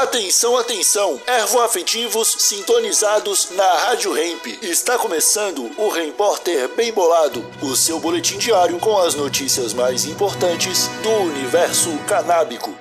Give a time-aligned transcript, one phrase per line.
[0.00, 1.20] Atenção, atenção!
[1.26, 4.46] Ervoafetivos sintonizados na Rádio Hemp.
[4.62, 10.88] Está começando o Repórter Bem Bolado, o seu boletim diário com as notícias mais importantes
[11.02, 12.74] do universo canábico.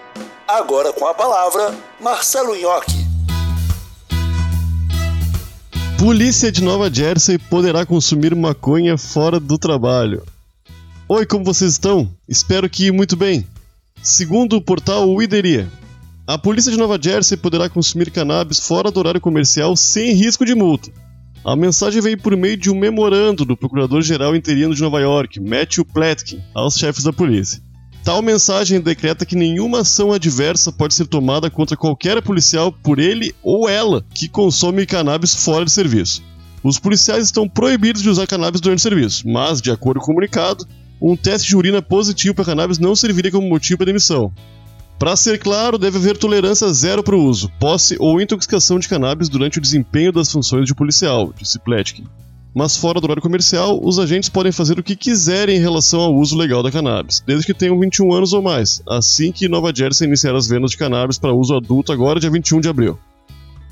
[0.47, 3.05] Agora com a palavra, Marcelo Nhoque.
[5.99, 10.23] Polícia de Nova Jersey poderá consumir maconha fora do trabalho.
[11.09, 12.09] Oi, como vocês estão?
[12.29, 13.45] Espero que muito bem.
[14.01, 15.69] Segundo o portal Wideria,
[16.29, 20.53] a polícia de Nova Jersey poderá consumir cannabis fora do horário comercial sem risco de
[20.53, 20.91] multa.
[21.43, 25.85] A mensagem veio por meio de um memorando do Procurador-Geral Interino de Nova York, Matthew
[25.85, 27.59] Platkin, aos chefes da polícia.
[28.03, 33.33] Tal mensagem decreta que nenhuma ação adversa pode ser tomada contra qualquer policial por ele
[33.41, 36.21] ou ela que consome cannabis fora de serviço.
[36.63, 40.07] Os policiais estão proibidos de usar cannabis durante o serviço, mas, de acordo com o
[40.13, 40.63] comunicado,
[41.01, 44.31] um teste de urina positivo para cannabis não serviria como motivo para demissão.
[44.99, 49.29] Para ser claro, deve haver tolerância zero para o uso, posse ou intoxicação de cannabis
[49.29, 52.03] durante o desempenho das funções de policial, disse Pletkin.
[52.53, 56.13] Mas fora do horário comercial, os agentes podem fazer o que quiserem em relação ao
[56.13, 60.05] uso legal da cannabis, desde que tenham 21 anos ou mais, assim que Nova Jersey
[60.05, 62.99] iniciar as vendas de cannabis para uso adulto agora, dia 21 de abril.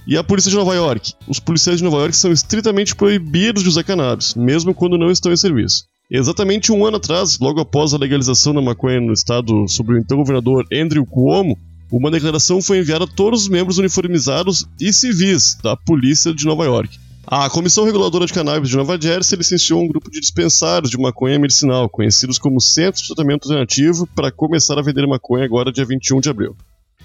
[0.08, 1.14] E a polícia de Nova York?
[1.28, 5.34] Os policiais de Nova York são estritamente proibidos de usar cannabis, mesmo quando não estão
[5.34, 5.84] em serviço.
[6.10, 10.18] Exatamente um ano atrás, logo após a legalização da maconha no estado sob o então
[10.18, 11.58] governador Andrew Cuomo,
[11.92, 16.64] uma declaração foi enviada a todos os membros uniformizados e civis da polícia de Nova
[16.64, 16.98] York.
[17.26, 21.38] A Comissão Reguladora de Cannabis de Nova Jersey licenciou um grupo de dispensários de maconha
[21.38, 26.22] medicinal, conhecidos como Centros de Tratamento Alternativo, para começar a vender maconha agora dia 21
[26.22, 26.56] de abril.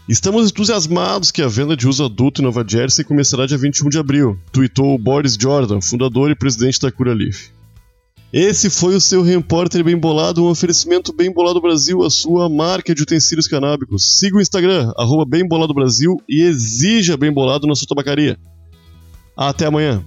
[0.08, 3.98] Estamos entusiasmados que a venda de uso adulto em Nova Jersey começará dia 21 de
[3.98, 7.50] abril, tweetou Boris Jordan, fundador e presidente da Curaleaf.
[8.32, 12.94] Esse foi o seu repórter bem bolado, um oferecimento bem bolado Brasil, a sua marca
[12.94, 14.18] de utensílios canábicos.
[14.18, 18.38] Siga o Instagram, arroba bem bolado Brasil e exija bem bolado na sua tabacaria.
[19.36, 20.02] Até amanhã.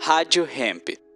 [0.00, 1.09] Rádio Hemp.